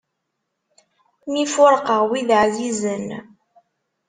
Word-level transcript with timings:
Mi 1.31 1.41
fuṛqeɣ 1.53 2.01
wid 2.09 2.29
ɛzizen. 2.43 3.07